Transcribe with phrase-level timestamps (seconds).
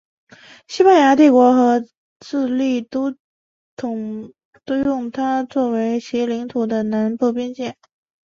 [0.67, 1.85] 西班牙帝国和
[2.19, 3.15] 智利都
[3.75, 4.33] 督
[4.83, 7.77] 用它作为其领土的南部边界。